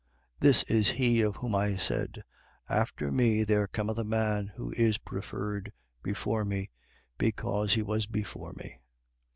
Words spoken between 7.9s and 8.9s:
before me.